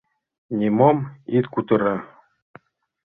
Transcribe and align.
Нимом 0.57 0.97
ит 1.37 1.45
кутыро!» 1.53 1.95